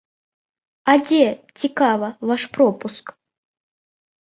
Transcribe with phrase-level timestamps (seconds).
[0.93, 1.27] А дзе,
[1.61, 3.07] цікава, ваш пропуск?!